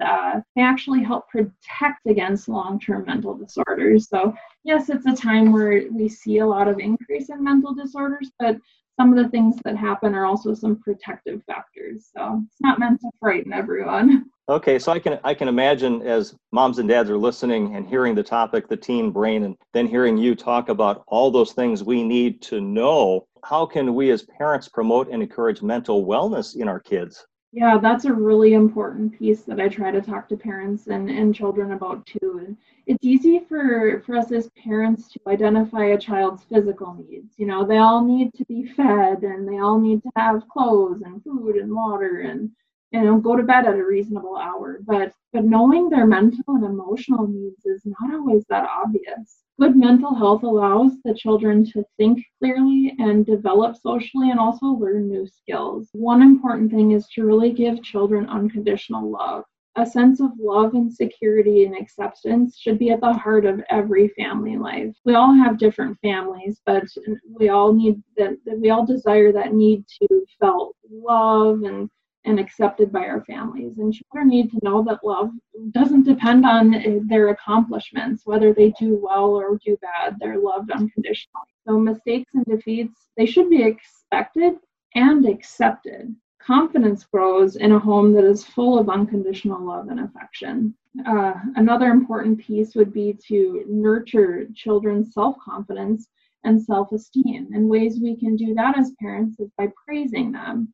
uh, 0.00 0.40
they 0.56 0.62
actually 0.62 1.02
help 1.02 1.28
protect 1.28 2.06
against 2.06 2.48
long 2.48 2.80
term 2.80 3.04
mental 3.06 3.34
disorders. 3.34 4.08
So, 4.08 4.34
yes, 4.64 4.88
it's 4.88 5.06
a 5.06 5.14
time 5.14 5.52
where 5.52 5.84
we 5.90 6.08
see 6.08 6.38
a 6.38 6.46
lot 6.46 6.68
of 6.68 6.78
increase 6.78 7.28
in 7.30 7.42
mental 7.44 7.74
disorders, 7.74 8.30
but 8.38 8.56
some 9.00 9.16
of 9.16 9.24
the 9.24 9.30
things 9.30 9.56
that 9.64 9.78
happen 9.78 10.14
are 10.14 10.26
also 10.26 10.52
some 10.52 10.76
protective 10.76 11.42
factors. 11.46 12.10
So 12.14 12.42
it's 12.46 12.60
not 12.60 12.78
meant 12.78 13.00
to 13.00 13.10
frighten 13.18 13.52
everyone. 13.52 14.26
Okay, 14.50 14.80
so 14.80 14.90
I 14.90 14.98
can 14.98 15.20
I 15.22 15.32
can 15.32 15.46
imagine 15.46 16.02
as 16.02 16.34
moms 16.50 16.80
and 16.80 16.88
dads 16.88 17.08
are 17.08 17.16
listening 17.16 17.76
and 17.76 17.86
hearing 17.86 18.16
the 18.16 18.22
topic, 18.24 18.66
the 18.66 18.76
teen 18.76 19.12
brain, 19.12 19.44
and 19.44 19.54
then 19.72 19.86
hearing 19.86 20.18
you 20.18 20.34
talk 20.34 20.70
about 20.70 21.04
all 21.06 21.30
those 21.30 21.52
things 21.52 21.84
we 21.84 22.02
need 22.02 22.42
to 22.42 22.60
know. 22.60 23.28
How 23.44 23.64
can 23.64 23.94
we 23.94 24.10
as 24.10 24.24
parents 24.24 24.68
promote 24.68 25.08
and 25.08 25.22
encourage 25.22 25.62
mental 25.62 26.04
wellness 26.04 26.56
in 26.56 26.66
our 26.66 26.80
kids? 26.80 27.24
Yeah, 27.52 27.78
that's 27.78 28.04
a 28.04 28.12
really 28.12 28.54
important 28.54 29.18
piece 29.18 29.42
that 29.42 29.60
I 29.60 29.68
try 29.68 29.90
to 29.90 30.00
talk 30.00 30.28
to 30.28 30.36
parents 30.36 30.86
and, 30.86 31.10
and 31.10 31.34
children 31.34 31.72
about 31.72 32.06
too. 32.06 32.42
And 32.46 32.56
it's 32.86 33.04
easy 33.04 33.40
for, 33.40 34.02
for 34.06 34.16
us 34.16 34.30
as 34.30 34.50
parents 34.50 35.08
to 35.12 35.20
identify 35.26 35.86
a 35.86 35.98
child's 35.98 36.44
physical 36.44 36.94
needs. 36.94 37.34
You 37.38 37.46
know, 37.46 37.64
they 37.64 37.78
all 37.78 38.04
need 38.04 38.32
to 38.34 38.44
be 38.44 38.66
fed 38.66 39.22
and 39.24 39.48
they 39.48 39.58
all 39.58 39.80
need 39.80 40.02
to 40.04 40.10
have 40.16 40.48
clothes 40.48 41.02
and 41.02 41.22
food 41.24 41.56
and 41.56 41.74
water 41.74 42.20
and 42.20 42.50
you 42.92 43.02
know 43.02 43.18
go 43.18 43.36
to 43.36 43.42
bed 43.42 43.66
at 43.66 43.78
a 43.78 43.84
reasonable 43.84 44.36
hour. 44.36 44.80
But 44.84 45.12
but 45.32 45.44
knowing 45.44 45.88
their 45.88 46.06
mental 46.06 46.42
and 46.48 46.64
emotional 46.64 47.26
needs 47.26 47.64
is 47.64 47.82
not 47.84 48.12
always 48.14 48.44
that 48.48 48.68
obvious. 48.68 49.42
Good 49.60 49.76
mental 49.76 50.14
health 50.14 50.42
allows 50.42 50.92
the 51.04 51.14
children 51.14 51.64
to 51.66 51.84
think 51.98 52.24
clearly 52.38 52.94
and 52.98 53.26
develop 53.26 53.76
socially 53.76 54.30
and 54.30 54.40
also 54.40 54.66
learn 54.66 55.08
new 55.08 55.26
skills. 55.26 55.88
One 55.92 56.22
important 56.22 56.70
thing 56.70 56.92
is 56.92 57.06
to 57.14 57.24
really 57.24 57.52
give 57.52 57.82
children 57.82 58.26
unconditional 58.26 59.10
love. 59.10 59.44
A 59.76 59.86
sense 59.86 60.20
of 60.20 60.30
love 60.38 60.74
and 60.74 60.92
security 60.92 61.64
and 61.64 61.76
acceptance 61.76 62.58
should 62.58 62.78
be 62.78 62.90
at 62.90 63.00
the 63.00 63.12
heart 63.12 63.44
of 63.44 63.62
every 63.70 64.08
family 64.08 64.56
life. 64.56 64.96
We 65.04 65.14
all 65.14 65.32
have 65.32 65.58
different 65.58 65.96
families, 66.00 66.60
but 66.66 66.84
we 67.30 67.50
all 67.50 67.72
need 67.72 68.02
that, 68.16 68.36
we 68.58 68.70
all 68.70 68.84
desire 68.84 69.30
that 69.32 69.54
need 69.54 69.84
to 70.00 70.26
felt 70.40 70.74
love 70.90 71.62
and 71.62 71.88
and 72.24 72.38
accepted 72.38 72.92
by 72.92 73.06
our 73.06 73.24
families. 73.24 73.78
And 73.78 73.92
children 73.92 74.28
need 74.28 74.50
to 74.50 74.60
know 74.62 74.84
that 74.84 75.04
love 75.04 75.30
doesn't 75.70 76.04
depend 76.04 76.44
on 76.44 77.06
their 77.08 77.30
accomplishments, 77.30 78.22
whether 78.26 78.52
they 78.52 78.72
do 78.78 78.98
well 79.02 79.30
or 79.30 79.58
do 79.64 79.76
bad, 79.80 80.16
they're 80.20 80.38
loved 80.38 80.70
unconditionally. 80.70 81.46
So 81.66 81.78
mistakes 81.78 82.32
and 82.34 82.44
defeats, 82.44 83.08
they 83.16 83.26
should 83.26 83.48
be 83.48 83.62
expected 83.62 84.54
and 84.94 85.26
accepted. 85.26 86.14
Confidence 86.42 87.04
grows 87.04 87.56
in 87.56 87.72
a 87.72 87.78
home 87.78 88.12
that 88.12 88.24
is 88.24 88.44
full 88.44 88.78
of 88.78 88.88
unconditional 88.88 89.64
love 89.64 89.88
and 89.88 90.00
affection. 90.00 90.74
Uh, 91.06 91.34
another 91.56 91.86
important 91.86 92.40
piece 92.40 92.74
would 92.74 92.92
be 92.92 93.16
to 93.28 93.64
nurture 93.68 94.46
children's 94.54 95.14
self 95.14 95.36
confidence 95.38 96.08
and 96.44 96.60
self 96.60 96.92
esteem. 96.92 97.48
And 97.52 97.68
ways 97.68 98.00
we 98.00 98.16
can 98.16 98.36
do 98.36 98.54
that 98.54 98.78
as 98.78 98.92
parents 99.00 99.38
is 99.38 99.50
by 99.56 99.68
praising 99.86 100.32
them, 100.32 100.72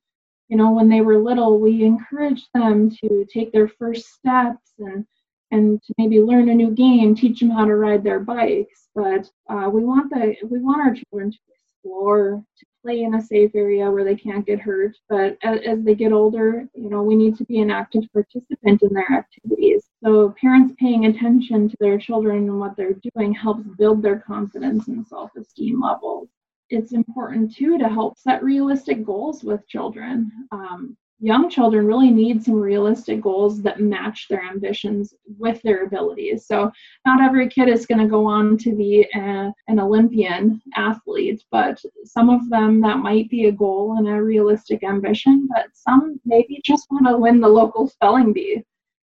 you 0.48 0.56
know 0.56 0.70
when 0.72 0.88
they 0.88 1.00
were 1.00 1.18
little 1.18 1.58
we 1.58 1.84
encouraged 1.84 2.48
them 2.54 2.90
to 2.90 3.26
take 3.32 3.52
their 3.52 3.68
first 3.68 4.06
steps 4.14 4.72
and 4.78 5.06
and 5.52 5.80
to 5.82 5.94
maybe 5.98 6.20
learn 6.20 6.48
a 6.48 6.54
new 6.54 6.70
game 6.70 7.14
teach 7.14 7.40
them 7.40 7.50
how 7.50 7.64
to 7.64 7.76
ride 7.76 8.02
their 8.02 8.20
bikes. 8.20 8.88
But 8.94 9.30
uh, 9.48 9.68
we 9.70 9.84
want 9.84 10.10
the 10.10 10.36
we 10.48 10.60
want 10.60 10.80
our 10.80 10.94
children 10.94 11.30
to 11.30 11.38
explore 11.54 12.42
to 12.58 12.66
play 12.82 13.02
in 13.02 13.14
a 13.14 13.22
safe 13.22 13.50
area 13.54 13.90
where 13.90 14.04
they 14.04 14.16
can't 14.16 14.46
get 14.46 14.60
hurt. 14.60 14.96
But 15.08 15.36
as, 15.42 15.60
as 15.66 15.82
they 15.84 15.94
get 15.94 16.12
older 16.12 16.68
you 16.74 16.90
know 16.90 17.02
we 17.02 17.14
need 17.16 17.36
to 17.38 17.44
be 17.44 17.60
an 17.60 17.70
active 17.70 18.04
participant 18.12 18.82
in 18.82 18.92
their 18.92 19.12
activities. 19.12 19.84
So 20.04 20.34
parents 20.40 20.74
paying 20.78 21.06
attention 21.06 21.68
to 21.68 21.76
their 21.80 21.98
children 21.98 22.48
and 22.48 22.60
what 22.60 22.76
they're 22.76 23.00
doing 23.14 23.32
helps 23.34 23.64
build 23.78 24.02
their 24.02 24.20
confidence 24.20 24.88
and 24.88 25.06
self-esteem 25.06 25.80
levels 25.80 26.28
it's 26.70 26.92
important 26.92 27.54
too 27.54 27.78
to 27.78 27.88
help 27.88 28.18
set 28.18 28.42
realistic 28.42 29.04
goals 29.04 29.44
with 29.44 29.66
children. 29.68 30.30
Um, 30.52 30.96
young 31.20 31.48
children 31.48 31.86
really 31.86 32.10
need 32.10 32.42
some 32.42 32.54
realistic 32.54 33.20
goals 33.20 33.62
that 33.62 33.80
match 33.80 34.26
their 34.28 34.42
ambitions 34.42 35.14
with 35.38 35.60
their 35.62 35.84
abilities. 35.84 36.46
So, 36.46 36.70
not 37.06 37.22
every 37.22 37.48
kid 37.48 37.68
is 37.68 37.86
going 37.86 38.00
to 38.00 38.08
go 38.08 38.26
on 38.26 38.58
to 38.58 38.74
be 38.74 39.08
a, 39.14 39.52
an 39.68 39.80
Olympian 39.80 40.60
athlete, 40.74 41.42
but 41.50 41.80
some 42.04 42.28
of 42.28 42.48
them 42.50 42.80
that 42.82 42.98
might 42.98 43.30
be 43.30 43.46
a 43.46 43.52
goal 43.52 43.96
and 43.98 44.08
a 44.08 44.22
realistic 44.22 44.84
ambition, 44.84 45.48
but 45.50 45.68
some 45.72 46.20
maybe 46.24 46.60
just 46.64 46.86
want 46.90 47.06
to 47.06 47.16
win 47.16 47.40
the 47.40 47.48
local 47.48 47.88
spelling 47.88 48.32
bee 48.32 48.62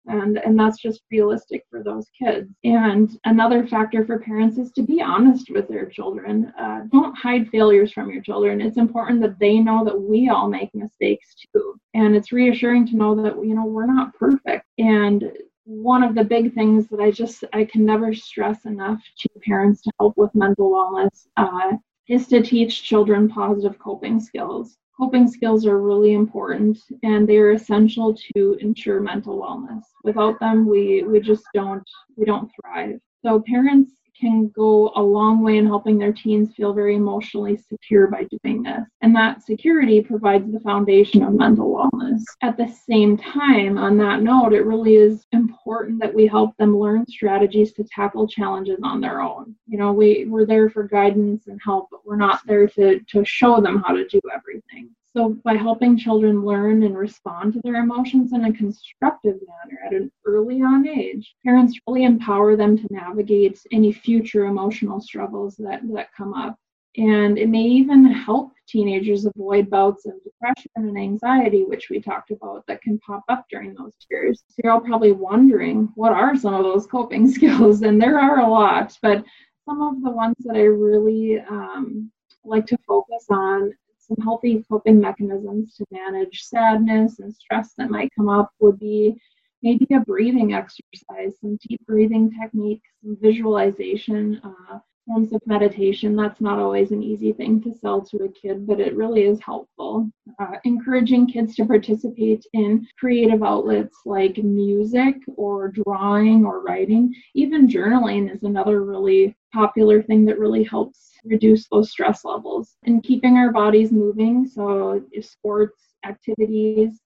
and 0.07 0.39
and 0.39 0.59
that's 0.59 0.81
just 0.81 1.03
realistic 1.11 1.65
for 1.71 1.83
those 1.83 2.07
kids. 2.19 2.51
And 2.65 3.11
another 3.25 3.67
factor 3.67 4.05
for 4.05 4.19
parents 4.19 4.59
is 4.59 4.73
to 4.73 4.83
be 4.83 5.03
honest 5.03 5.51
with 5.51 5.69
their 5.69 5.87
children. 5.87 6.53
Uh, 6.59 6.83
don't 6.91 7.17
hide 7.17 7.49
failures 7.51 7.93
from 7.93 8.11
your 8.11 8.23
children. 8.23 8.61
It's 8.61 8.77
important 8.77 9.21
that 9.23 9.39
they 9.39 9.59
know 9.59 9.85
that 9.85 10.01
we 10.01 10.29
all 10.29 10.49
make 10.49 10.75
mistakes 10.75 11.35
too. 11.53 11.79
And 11.95 12.17
it's 12.17 12.33
reassuring 12.33 12.87
to 12.89 12.97
know 12.97 13.15
that 13.23 13.37
you 13.45 13.55
know 13.55 13.65
we're 13.65 13.87
not 13.87 14.15
perfect. 14.15 14.67
And 14.79 15.31
one 15.65 16.03
of 16.03 16.15
the 16.17 16.25
big 16.25 16.53
things 16.53 16.89
that 16.89 16.99
i 16.99 17.11
just 17.13 17.45
i 17.53 17.65
can 17.65 17.85
never 17.85 18.13
stress 18.13 18.65
enough 18.65 19.01
to 19.17 19.29
parents 19.47 19.83
to 19.83 19.93
help 20.01 20.17
with 20.17 20.35
mental 20.35 20.69
wellness 20.69 21.29
uh, 21.37 21.77
is 22.09 22.27
to 22.27 22.43
teach 22.43 22.83
children 22.83 23.29
positive 23.29 23.79
coping 23.79 24.19
skills 24.19 24.79
coping 25.01 25.27
skills 25.27 25.65
are 25.67 25.81
really 25.81 26.13
important 26.13 26.79
and 27.03 27.27
they 27.27 27.39
are 27.39 27.53
essential 27.53 28.15
to 28.15 28.59
ensure 28.61 29.01
mental 29.01 29.41
wellness. 29.41 29.83
Without 30.05 30.39
them 30.41 30.69
we 30.69 31.03
we 31.05 31.21
just 31.21 31.45
don't 31.55 31.89
we 32.17 32.27
don't 32.27 32.51
thrive. 32.61 33.01
So 33.25 33.41
parents 33.41 33.93
can 34.21 34.49
go 34.49 34.93
a 34.97 35.03
long 35.03 35.43
way 35.43 35.57
in 35.57 35.67
helping 35.67 35.99
their 35.99 36.13
teens 36.13 36.55
feel 36.55 36.73
very 36.73 36.97
emotionally 36.97 37.57
secure 37.57 38.07
by 38.07 38.27
doing 38.43 38.63
this. 38.63 38.83
And 39.01 39.15
that 39.17 39.43
security 39.43 40.01
provides 40.03 40.53
the 40.53 40.61
foundation 40.61 41.23
of 41.23 41.33
mental 41.33 41.71
wellness. 41.71 42.23
At 42.43 42.57
the 42.57 42.69
same 42.69 43.17
time, 43.17 43.79
on 43.79 43.97
that 43.99 44.23
note, 44.23 44.53
it 44.53 44.67
really 44.67 44.97
is 44.97 45.27
important 45.33 46.01
that 46.01 46.15
we 46.15 46.27
help 46.27 46.57
them 46.57 46.77
learn 46.77 47.07
strategies 47.07 47.73
to 47.75 47.85
tackle 47.85 48.29
challenges 48.29 48.79
on 48.83 49.01
their 49.01 49.21
own. 49.21 49.55
You 49.67 49.79
know, 49.79 49.93
we, 49.93 50.27
we're 50.29 50.47
there 50.47 50.69
for 50.69 50.85
guidance 50.85 51.47
and 51.47 51.61
help, 51.65 51.89
but 51.91 52.05
we're 52.05 52.17
not 52.17 52.41
there 52.47 52.67
to, 52.69 53.01
to 53.01 53.25
show 53.25 53.61
them 53.61 53.83
how 53.87 53.95
to 53.95 54.07
do 54.07 54.21
everything. 54.33 54.91
So, 55.17 55.37
by 55.45 55.55
helping 55.55 55.99
children 55.99 56.45
learn 56.45 56.85
and 56.85 56.97
respond 56.97 57.55
to 57.55 57.61
their 57.65 57.77
emotions 57.77 58.33
in 58.33 58.45
a 58.45 58.53
constructive 58.53 59.35
manner 59.35 59.81
at 59.85 59.93
an 59.93 60.13
early 60.25 60.63
on 60.63 60.87
age, 60.87 61.35
parents 61.45 61.79
really 61.87 62.05
empower 62.05 62.55
them 62.55 62.79
to 62.79 62.87
navigate 62.91 63.59
any 63.73 63.93
future 63.93 64.45
emotional 64.45 65.01
struggles 65.01 65.57
that, 65.57 65.81
that 65.95 66.15
come 66.17 66.33
up. 66.33 66.57
And 66.97 67.39
it 67.39 67.49
may 67.49 67.63
even 67.63 68.05
help 68.05 68.53
teenagers 68.69 69.25
avoid 69.25 69.69
bouts 69.69 70.07
of 70.07 70.15
depression 70.23 70.71
and 70.77 70.97
anxiety, 70.97 71.65
which 71.65 71.89
we 71.91 72.01
talked 72.01 72.31
about, 72.31 72.65
that 72.69 72.83
can 72.83 72.99
pop 73.01 73.25
up 73.29 73.47
during 73.51 73.75
those 73.75 73.95
years. 74.11 74.43
So 74.49 74.61
you're 74.63 74.73
all 74.73 74.81
probably 74.81 75.13
wondering 75.13 75.91
what 75.97 76.13
are 76.13 76.37
some 76.37 76.55
of 76.55 76.63
those 76.63 76.87
coping 76.87 77.29
skills? 77.33 77.83
And 77.83 78.01
there 78.01 78.19
are 78.19 78.41
a 78.41 78.49
lot, 78.49 78.97
but 79.03 79.25
some 79.65 79.83
of 79.83 80.03
the 80.03 80.11
ones 80.11 80.37
that 80.41 80.57
I 80.57 80.63
really 80.63 81.41
um, 81.41 82.11
like 82.45 82.67
to 82.67 82.79
focus 82.87 83.27
on 83.29 83.73
some 84.11 84.25
healthy 84.25 84.65
coping 84.71 85.01
mechanisms 85.01 85.75
to 85.77 85.87
manage 85.91 86.43
sadness 86.43 87.21
and 87.21 87.35
stress 87.35 87.75
that 87.79 87.91
might 87.91 88.11
come 88.17 88.29
up 88.29 88.51
would 88.61 88.79
be 88.79 89.21
maybe 89.63 89.87
a 89.95 90.01
breathing 90.01 90.55
exercise, 90.55 91.35
some 91.41 91.59
deep 91.69 91.81
breathing 91.87 92.31
techniques, 92.41 92.89
some 93.03 93.17
visualization, 93.21 94.41
uh, 94.43 94.79
forms 95.07 95.33
of 95.33 95.41
meditation. 95.47 96.17
That's 96.17 96.41
not 96.41 96.59
always 96.59 96.93
an 96.93 97.03
easy 97.03 97.33
thing 97.33 97.61
to 97.63 97.75
sell 97.75 98.01
to 98.03 98.25
a 98.25 98.29
kid, 98.29 98.67
but 98.67 98.81
it 98.81 98.97
really 98.97 99.23
is 99.25 99.41
helpful. 99.41 100.11
Uh, 100.41 100.57
encouraging 100.65 101.27
kids 101.27 101.55
to 101.55 101.67
participate 101.67 102.47
in 102.55 102.87
creative 102.99 103.43
outlets 103.43 103.99
like 104.07 104.39
music 104.39 105.17
or 105.37 105.69
drawing 105.85 106.47
or 106.47 106.63
writing. 106.63 107.15
Even 107.35 107.69
journaling 107.69 108.35
is 108.35 108.43
another 108.43 108.83
really 108.83 109.37
popular 109.53 110.03
thing 110.03 110.25
that 110.25 110.39
really 110.39 110.65
helps 110.65 111.13
reduce 111.25 111.69
those 111.69 111.91
stress 111.91 112.25
levels. 112.25 112.77
And 112.85 113.03
keeping 113.03 113.37
our 113.37 113.53
bodies 113.53 113.93
moving, 113.93 114.47
so 114.47 115.05
sports, 115.21 115.93
activities, 116.07 116.99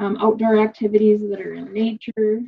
um, 0.00 0.16
outdoor 0.16 0.58
activities 0.58 1.20
that 1.30 1.40
are 1.40 1.54
in 1.54 1.72
nature. 1.72 2.40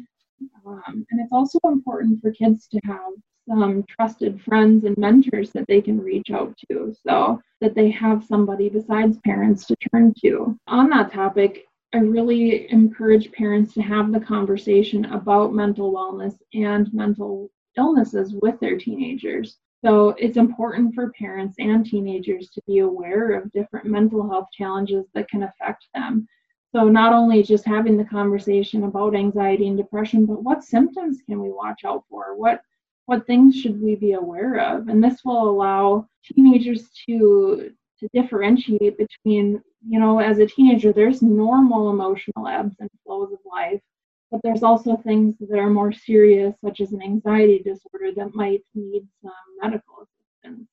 Um, 0.67 1.07
and 1.11 1.21
it's 1.21 1.33
also 1.33 1.61
important 1.65 2.21
for 2.21 2.33
kids 2.33 2.67
to 2.73 2.81
have 2.83 3.13
some 3.49 3.85
trusted 3.89 4.41
friends 4.43 4.85
and 4.85 4.97
mentors 4.97 5.51
that 5.51 5.67
they 5.69 5.81
can 5.81 6.01
reach 6.01 6.31
out 6.31 6.55
to 6.71 6.95
so 7.07 7.41
that 7.61 7.75
they 7.75 7.91
have 7.91 8.25
somebody 8.25 8.69
besides 8.69 9.19
parents 9.25 9.67
to 9.67 9.77
turn 9.91 10.15
to. 10.23 10.59
On 10.69 10.89
that 10.91 11.13
topic, 11.13 11.67
I 11.95 11.99
really 11.99 12.71
encourage 12.71 13.33
parents 13.33 13.75
to 13.75 13.83
have 13.83 14.13
the 14.13 14.21
conversation 14.21 15.05
about 15.07 15.53
mental 15.55 15.93
wellness 15.93 16.35
and 16.55 16.93
mental 16.95 17.51
illnesses 17.77 18.35
with 18.41 18.59
their 18.61 18.79
teenagers. 18.79 19.59
So 19.85 20.11
it's 20.11 20.37
important 20.37 20.95
for 20.95 21.13
parents 21.13 21.57
and 21.59 21.85
teenagers 21.85 22.49
to 22.51 22.63
be 22.67 22.79
aware 22.79 23.33
of 23.33 23.51
different 23.53 23.87
mental 23.87 24.29
health 24.29 24.47
challenges 24.53 25.07
that 25.15 25.29
can 25.29 25.43
affect 25.43 25.87
them. 25.95 26.27
So 26.75 26.89
not 26.89 27.13
only 27.13 27.43
just 27.43 27.67
having 27.67 27.99
the 27.99 28.05
conversation 28.05 28.85
about 28.85 29.15
anxiety 29.15 29.69
and 29.69 29.77
depression, 29.77 30.25
but 30.25 30.43
what 30.43 30.65
symptoms 30.65 31.19
can 31.29 31.41
we 31.41 31.51
watch 31.51 31.85
out 31.85 32.05
for? 32.09 32.35
What 32.37 32.63
what 33.07 33.27
things 33.27 33.57
should 33.57 33.81
we 33.81 33.97
be 33.97 34.13
aware 34.13 34.59
of? 34.59 34.89
And 34.89 35.03
this 35.03 35.21
will 35.25 35.49
allow 35.49 36.07
teenagers 36.25 36.91
to 37.07 37.73
to 37.99 38.09
differentiate 38.13 38.99
between, 38.99 39.63
you 39.89 40.01
know, 40.01 40.19
as 40.19 40.39
a 40.39 40.47
teenager, 40.47 40.93
there's 40.93 41.23
normal 41.23 41.91
emotional 41.91 42.49
ebbs 42.49 42.75
and 42.81 42.91
flows 43.05 43.33
of 43.33 43.39
life, 43.45 43.81
but 44.33 44.41
there's 44.43 44.65
also 44.65 44.97
things 44.97 45.37
that 45.39 45.59
are 45.59 45.71
more 45.71 45.93
serious, 45.93 46.55
such 46.65 46.81
as 46.81 46.93
an 46.93 47.01
anxiety 47.01 47.59
disorder 47.59 48.11
that 48.17 48.35
might 48.35 48.63
need 48.75 49.07
some 49.23 49.33
medical 49.61 49.95
assistance. 50.03 50.69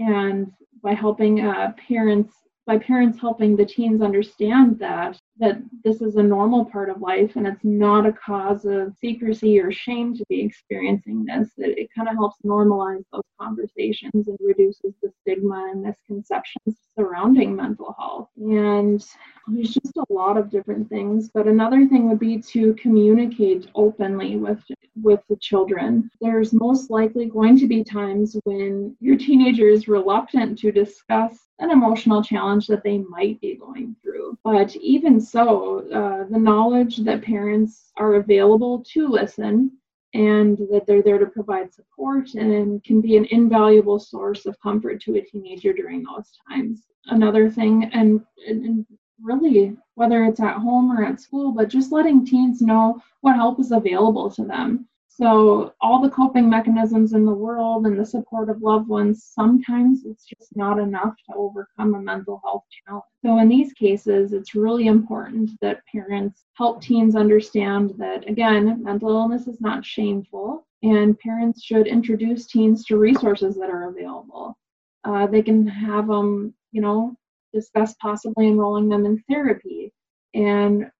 And 0.00 0.50
by 0.82 0.94
helping 0.94 1.46
uh, 1.46 1.72
parents 1.86 2.34
by 2.66 2.78
parents 2.78 3.18
helping 3.18 3.56
the 3.56 3.64
teens 3.64 4.00
understand 4.00 4.78
that 4.78 5.18
that 5.40 5.60
this 5.82 6.02
is 6.02 6.16
a 6.16 6.22
normal 6.22 6.66
part 6.66 6.90
of 6.90 7.00
life 7.00 7.34
and 7.36 7.46
it's 7.46 7.64
not 7.64 8.06
a 8.06 8.12
cause 8.12 8.64
of 8.66 8.94
secrecy 9.00 9.58
or 9.58 9.72
shame 9.72 10.14
to 10.14 10.24
be 10.28 10.42
experiencing 10.42 11.24
this 11.24 11.50
that 11.56 11.80
it 11.80 11.88
kind 11.96 12.08
of 12.08 12.14
helps 12.14 12.36
normalize 12.44 13.02
those 13.12 13.22
conversations 13.40 14.28
and 14.28 14.38
reduces 14.40 14.94
the 15.02 15.10
stigma 15.20 15.70
and 15.72 15.82
misconceptions 15.82 16.76
surrounding 16.96 17.56
mental 17.56 17.94
health 17.98 18.28
and 18.36 19.04
there's 19.48 19.74
just 19.74 19.96
a 19.96 20.12
lot 20.12 20.36
of 20.36 20.50
different 20.50 20.88
things 20.88 21.30
but 21.32 21.46
another 21.46 21.86
thing 21.88 22.08
would 22.08 22.20
be 22.20 22.38
to 22.38 22.74
communicate 22.74 23.68
openly 23.74 24.36
with 24.36 24.62
with 25.02 25.20
the 25.30 25.36
children 25.36 26.10
there's 26.20 26.52
most 26.52 26.90
likely 26.90 27.26
going 27.26 27.58
to 27.58 27.66
be 27.66 27.82
times 27.82 28.36
when 28.44 28.94
your 29.00 29.16
teenager 29.16 29.68
is 29.68 29.88
reluctant 29.88 30.58
to 30.58 30.70
discuss 30.70 31.48
an 31.60 31.70
emotional 31.70 32.22
challenge 32.22 32.66
that 32.66 32.82
they 32.82 32.98
might 32.98 33.40
be 33.40 33.54
going 33.54 33.94
through. 34.02 34.36
But 34.42 34.74
even 34.76 35.20
so, 35.30 35.86
uh, 35.92 36.24
the 36.30 36.38
knowledge 36.38 36.98
that 36.98 37.22
parents 37.22 37.92
are 37.96 38.14
available 38.14 38.84
to 38.92 39.06
listen 39.08 39.70
and 40.12 40.58
that 40.72 40.84
they're 40.86 41.02
there 41.02 41.18
to 41.18 41.26
provide 41.26 41.72
support 41.72 42.34
and 42.34 42.82
can 42.82 43.00
be 43.00 43.16
an 43.16 43.26
invaluable 43.30 44.00
source 44.00 44.44
of 44.46 44.60
comfort 44.60 45.00
to 45.02 45.16
a 45.16 45.22
teenager 45.22 45.72
during 45.72 46.02
those 46.02 46.32
times. 46.48 46.86
Another 47.06 47.48
thing, 47.48 47.90
and, 47.92 48.20
and 48.46 48.84
really, 49.22 49.76
whether 49.94 50.24
it's 50.24 50.40
at 50.40 50.56
home 50.56 50.90
or 50.90 51.04
at 51.04 51.20
school, 51.20 51.52
but 51.52 51.68
just 51.68 51.92
letting 51.92 52.26
teens 52.26 52.60
know 52.60 53.00
what 53.20 53.36
help 53.36 53.60
is 53.60 53.70
available 53.70 54.30
to 54.32 54.44
them. 54.44 54.88
So, 55.20 55.74
all 55.82 56.00
the 56.00 56.08
coping 56.08 56.48
mechanisms 56.48 57.12
in 57.12 57.26
the 57.26 57.34
world 57.34 57.84
and 57.84 57.98
the 57.98 58.06
support 58.06 58.48
of 58.48 58.62
loved 58.62 58.88
ones, 58.88 59.22
sometimes 59.22 60.06
it's 60.06 60.24
just 60.24 60.56
not 60.56 60.78
enough 60.78 61.14
to 61.28 61.36
overcome 61.36 61.94
a 61.94 62.00
mental 62.00 62.40
health 62.42 62.64
challenge. 62.70 63.04
So, 63.22 63.38
in 63.38 63.48
these 63.48 63.74
cases, 63.74 64.32
it's 64.32 64.54
really 64.54 64.86
important 64.86 65.50
that 65.60 65.82
parents 65.92 66.44
help 66.54 66.80
teens 66.80 67.16
understand 67.16 67.92
that, 67.98 68.26
again, 68.30 68.82
mental 68.82 69.10
illness 69.10 69.46
is 69.46 69.60
not 69.60 69.84
shameful, 69.84 70.66
and 70.82 71.18
parents 71.18 71.62
should 71.62 71.86
introduce 71.86 72.46
teens 72.46 72.86
to 72.86 72.96
resources 72.96 73.56
that 73.56 73.68
are 73.68 73.90
available. 73.90 74.56
Uh, 75.04 75.26
they 75.26 75.42
can 75.42 75.66
have 75.66 76.06
them, 76.06 76.54
you 76.72 76.80
know, 76.80 77.14
discuss 77.52 77.94
possibly 78.00 78.46
enrolling 78.48 78.88
them 78.88 79.04
in 79.04 79.22
therapy. 79.28 79.92
And 80.32 80.90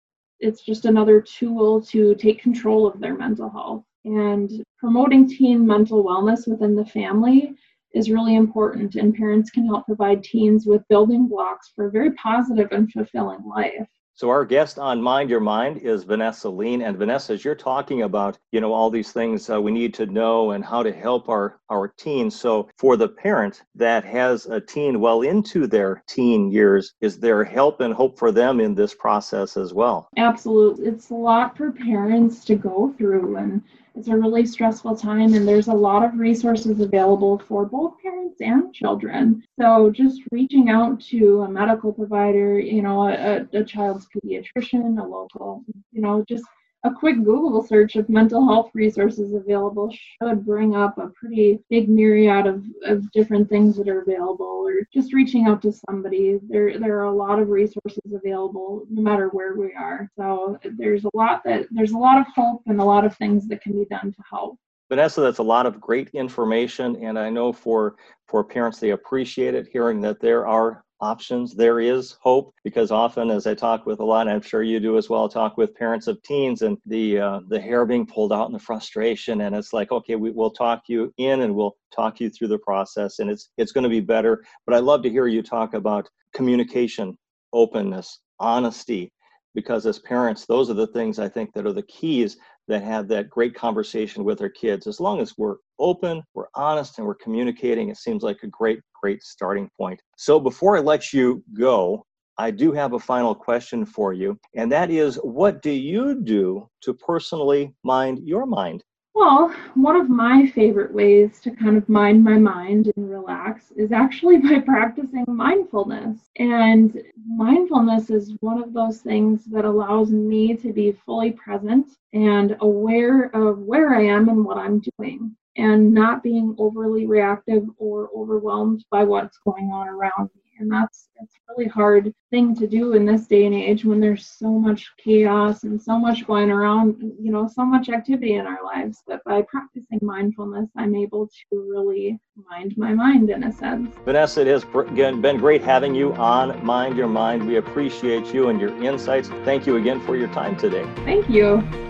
it's 0.41 0.61
just 0.61 0.85
another 0.85 1.23
tool 1.23 1.81
to 1.83 2.15
take 2.17 2.43
control 2.43 2.87
of 2.87 3.01
their 3.01 3.15
mental 3.15 3.49
health. 3.49 3.85
And 4.05 4.51
promoting 4.79 5.29
teen 5.29 5.67
mental 5.67 6.03
wellness 6.05 6.49
within 6.49 6.75
the 6.75 6.87
family 6.87 7.55
is 7.93 8.11
really 8.11 8.37
important, 8.37 8.95
and 8.95 9.15
parents 9.15 9.51
can 9.51 9.67
help 9.67 9.85
provide 9.87 10.23
teens 10.23 10.65
with 10.67 10.87
building 10.89 11.29
blocks 11.29 11.73
for 11.75 11.87
a 11.87 11.91
very 11.91 12.13
positive 12.13 12.69
and 12.73 12.91
fulfilling 12.91 13.45
life. 13.45 13.87
So 14.21 14.29
our 14.29 14.45
guest 14.45 14.79
on 14.79 15.01
Mind 15.01 15.31
Your 15.31 15.41
Mind 15.41 15.79
is 15.79 16.05
Vanessa 16.05 16.51
Lean. 16.51 16.83
And 16.83 16.99
Vanessa, 16.99 17.33
as 17.33 17.43
you're 17.43 17.55
talking 17.55 18.03
about, 18.03 18.37
you 18.53 18.61
know, 18.61 18.71
all 18.71 18.91
these 18.91 19.13
things 19.13 19.49
uh, 19.49 19.59
we 19.59 19.73
need 19.73 19.95
to 19.95 20.05
know 20.05 20.51
and 20.51 20.63
how 20.63 20.83
to 20.83 20.93
help 20.93 21.31
our, 21.31 21.59
our 21.71 21.89
teens. 21.89 22.39
So 22.39 22.69
for 22.77 22.99
the 22.99 23.09
parent 23.09 23.63
that 23.77 24.05
has 24.05 24.45
a 24.45 24.61
teen 24.61 25.01
well 25.01 25.23
into 25.23 25.67
their 25.67 26.03
teen 26.07 26.51
years, 26.51 26.93
is 27.01 27.19
there 27.19 27.43
help 27.45 27.81
and 27.81 27.95
hope 27.95 28.19
for 28.19 28.31
them 28.31 28.61
in 28.61 28.75
this 28.75 28.95
process 28.95 29.57
as 29.57 29.73
well? 29.73 30.11
Absolutely. 30.19 30.89
It's 30.89 31.09
a 31.09 31.15
lot 31.15 31.57
for 31.57 31.73
parents 31.73 32.45
to 32.45 32.57
go 32.57 32.95
through 32.99 33.37
and 33.37 33.63
it's 33.95 34.09
a 34.09 34.17
really 34.17 34.47
stressful 34.47 34.97
time 34.97 35.35
and 35.35 35.47
there's 35.47 35.69
a 35.69 35.73
lot 35.73 36.05
of 36.05 36.19
resources 36.19 36.81
available 36.81 37.39
for 37.49 37.67
both 37.67 37.95
parents 38.03 38.41
and 38.41 38.73
children. 38.75 39.43
So 39.61 39.91
just 39.91 40.23
reaching 40.31 40.71
out 40.71 41.01
to 41.03 41.43
a 41.43 41.51
medical 41.51 41.93
provider 41.93 42.59
you 42.59 42.83
know 42.83 43.09
a, 43.09 43.47
a 43.53 43.65
child's 43.65 44.07
pediatrician 44.15 45.01
a 45.01 45.05
local 45.05 45.65
you 45.93 46.01
know 46.01 46.25
just 46.29 46.45
a 46.85 46.91
quick 46.93 47.17
Google 47.23 47.63
search 47.63 47.97
of 47.97 48.09
mental 48.09 48.47
health 48.47 48.71
resources 48.75 49.35
available 49.35 49.93
should 49.93 50.47
bring 50.47 50.75
up 50.75 50.97
a 50.99 51.09
pretty 51.09 51.61
big 51.69 51.89
myriad 51.89 52.47
of, 52.47 52.65
of 52.85 53.11
different 53.13 53.49
things 53.49 53.77
that 53.77 53.89
are 53.89 54.01
available 54.01 54.65
or 54.67 54.87
just 54.93 55.13
reaching 55.13 55.47
out 55.47 55.61
to 55.63 55.73
somebody. 55.73 56.39
There 56.49 56.79
there 56.79 56.99
are 57.01 57.05
a 57.05 57.15
lot 57.15 57.39
of 57.39 57.49
resources 57.49 58.13
available 58.15 58.87
no 58.89 59.03
matter 59.03 59.29
where 59.29 59.55
we 59.55 59.75
are. 59.75 60.09
So 60.17 60.59
there's 60.79 61.05
a 61.05 61.11
lot 61.15 61.43
that 61.45 61.67
there's 61.71 61.93
a 61.93 61.99
lot 61.99 62.19
of 62.19 62.27
hope 62.35 62.63
and 62.67 62.81
a 62.81 62.85
lot 62.85 63.05
of 63.05 63.17
things 63.17 63.47
that 63.49 63.63
can 63.63 63.73
be 63.73 63.85
done 63.85 64.13
to 64.13 64.23
help. 64.29 64.59
Vanessa, 64.89 65.21
that's 65.21 65.39
a 65.39 65.43
lot 65.43 65.67
of 65.67 65.81
great 65.81 66.09
information, 66.15 66.97
and 66.97 67.19
I 67.19 67.31
know 67.31 67.53
for 67.53 67.97
for 68.27 68.43
parents 68.43 68.81
they 68.81 68.91
appreciate 68.91 69.55
it 69.55 69.69
hearing 69.71 70.01
that 70.01 70.21
there 70.21 70.47
are 70.47 70.85
options. 71.01 71.55
There 71.55 71.81
is 71.81 72.17
hope 72.21 72.55
because 72.65 72.91
often, 72.91 73.31
as 73.31 73.47
I 73.47 73.55
talk 73.55 73.87
with 73.87 74.01
a 74.01 74.05
lot, 74.05 74.29
I'm 74.29 74.43
sure 74.43 74.63
you 74.63 74.81
do 74.81 74.97
as 74.97 75.09
well, 75.09 75.29
talk 75.29 75.57
with 75.57 75.75
parents 75.75 76.07
of 76.07 76.23
teens 76.23 76.63
and 76.63 76.79
the 76.87 77.19
uh, 77.19 77.41
the 77.49 77.61
hair 77.61 77.87
being 77.87 78.07
pulled 78.07 78.33
out 78.33 78.47
and 78.47 78.55
the 78.55 78.59
frustration, 78.59 79.43
and 79.43 79.55
it's 79.55 79.73
like, 79.73 79.93
okay, 79.93 80.17
we, 80.17 80.31
will 80.31 80.51
talk 80.51 80.83
you 80.89 81.13
in 81.19 81.43
and 81.43 81.55
we'll 81.55 81.77
talk 81.95 82.21
you 82.21 82.31
through 82.31 82.49
the 82.49 82.59
process, 82.59 83.19
and 83.19 83.31
it's 83.31 83.51
it's 83.57 83.73
going 83.73 83.85
to 83.85 83.91
be 83.91 84.01
better. 84.01 84.45
But 84.67 84.75
I 84.75 84.79
love 84.79 85.03
to 85.03 85.11
hear 85.11 85.27
you 85.27 85.43
talk 85.43 85.75
about 85.75 86.09
communication, 86.35 87.17
openness, 87.53 88.21
honesty, 88.39 89.13
because 89.55 89.87
as 89.87 89.99
parents, 89.99 90.47
those 90.47 90.71
are 90.71 90.75
the 90.75 90.87
things 90.89 91.19
I 91.19 91.29
think 91.29 91.53
that 91.55 91.67
are 91.67 91.73
the 91.73 91.83
keys 91.83 92.37
that 92.69 92.83
have 92.83 93.09
that 93.09 93.29
great 93.29 93.55
conversation 93.55 94.25
with 94.25 94.41
our 94.41 94.49
kids. 94.49 94.87
As 94.87 95.01
long 95.01 95.21
as 95.21 95.35
we're 95.37 95.57
open, 95.79 96.23
we're 96.35 96.49
honest, 96.55 96.99
and 96.99 97.07
we're 97.07 97.15
communicating, 97.17 97.89
it 97.89 97.97
seems 97.97 98.23
like 98.23 98.39
a 98.43 98.49
great, 98.49 98.81
great 99.01 99.23
starting 99.23 99.69
point. 99.77 100.01
So 100.17 100.39
before 100.39 100.77
I 100.77 100.81
let 100.81 101.13
you 101.13 101.43
go, 101.59 102.05
I 102.39 102.51
do 102.51 102.73
have 102.73 102.95
a 102.95 102.99
final 102.99 103.35
question 103.35 103.85
for 103.85 104.13
you, 104.13 104.39
and 104.57 104.73
that 104.73 104.91
is 104.91 105.17
what 105.17 105.61
do 105.61 105.71
you 105.71 106.23
do 106.23 106.69
to 106.83 106.95
personally 106.95 107.75
mind 107.85 108.21
your 108.25 108.47
mind? 108.47 108.83
Well, 109.15 109.55
one 109.75 109.97
of 109.97 110.09
my 110.09 110.47
favorite 110.49 110.93
ways 110.93 111.41
to 111.41 111.51
kind 111.51 111.77
of 111.77 111.89
mind 111.89 112.25
my 112.25 112.39
mind 112.39 112.91
and 112.97 113.11
relax 113.11 113.71
is 113.77 113.93
actually 113.93 114.39
by 114.47 114.61
practicing 114.61 115.25
mindfulness. 115.29 116.31
And 116.37 117.01
mindfulness 117.27 118.11
is 118.11 118.35
one 118.41 118.63
of 118.63 118.73
those 118.73 119.01
things 119.01 119.45
that 119.47 119.65
allows 119.65 120.11
me 120.11 120.57
to 120.57 120.73
be 120.73 120.93
fully 121.05 121.33
present 121.33 121.89
and 122.13 122.57
aware 122.61 123.35
of 123.35 123.59
where 123.59 123.95
I 123.95 124.05
am 124.05 124.29
and 124.29 124.45
what 124.45 124.59
I'm 124.59 124.83
doing 124.99 125.37
and 125.57 125.93
not 125.93 126.23
being 126.23 126.55
overly 126.59 127.07
reactive 127.07 127.65
or 127.79 128.11
overwhelmed 128.17 128.85
by 128.91 129.05
what's 129.05 129.39
going 129.39 129.71
on 129.73 129.89
around 129.89 130.31
me 130.35 130.50
and 130.61 130.71
that's 130.71 131.09
a 131.21 131.25
really 131.49 131.69
hard 131.69 132.15
thing 132.31 132.55
to 132.55 132.67
do 132.67 132.93
in 132.93 133.05
this 133.05 133.27
day 133.27 133.47
and 133.47 133.55
age 133.55 133.85
when 133.85 134.01
there's 134.01 134.27
so 134.27 134.51
much 134.51 134.91
chaos 135.03 135.65
and 135.65 135.81
so 135.81 135.99
much 135.99 136.27
going 136.27 136.51
around 136.51 137.01
you 137.21 137.33
know 137.33 137.49
so 137.49 137.65
much 137.65 137.89
activity 137.89 138.35
in 138.35 138.47
our 138.47 138.63
lives. 138.65 139.03
But 139.07 139.25
by 139.25 139.43
practicing 139.43 139.99
mindfulness 140.03 140.69
i'm 140.77 140.95
able 140.95 141.27
to 141.27 141.71
really 141.73 142.19
mind 142.51 142.77
my 142.77 142.95
mind 142.95 143.31
in 143.31 143.45
a 143.45 143.53
sense. 143.53 143.95
Vanessa 144.05 144.43
it 144.43 144.47
has 144.47 144.65
been 144.65 145.39
great 145.39 145.63
having 145.63 145.95
you 145.95 146.13
on 146.15 146.65
mind 146.65 146.97
your 146.97 147.09
mind. 147.09 147.47
We 147.47 147.57
appreciate 147.57 148.33
you 148.33 148.49
and 148.49 148.61
your 148.61 148.83
insights. 148.83 149.29
Thank 149.45 149.67
you 149.67 149.77
again 149.77 150.01
for 150.01 150.17
your 150.17 150.29
time 150.29 150.57
today. 150.57 150.87
Thank 151.05 151.29
you 151.29 151.90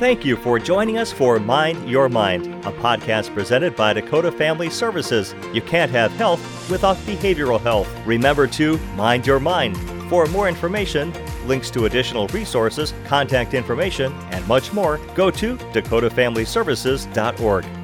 Thank 0.00 0.24
you 0.24 0.36
for 0.36 0.58
joining 0.58 0.96
us 0.96 1.12
for 1.12 1.38
Mind 1.38 1.86
Your 1.86 2.08
Mind, 2.08 2.46
a 2.64 2.72
podcast 2.72 3.34
presented 3.34 3.76
by 3.76 3.92
Dakota 3.92 4.32
Family 4.32 4.70
Services. 4.70 5.34
You 5.52 5.60
can't 5.60 5.90
have 5.90 6.10
health 6.12 6.40
without 6.70 6.96
behavioral 7.04 7.60
health. 7.60 7.86
Remember 8.06 8.46
to 8.46 8.78
mind 8.96 9.26
your 9.26 9.38
mind. 9.38 9.76
For 10.08 10.24
more 10.28 10.48
information, 10.48 11.12
links 11.46 11.70
to 11.72 11.84
additional 11.84 12.28
resources, 12.28 12.94
contact 13.04 13.52
information, 13.52 14.10
and 14.30 14.48
much 14.48 14.72
more, 14.72 14.96
go 15.14 15.30
to 15.32 15.58
dakotafamilyservices.org. 15.58 17.79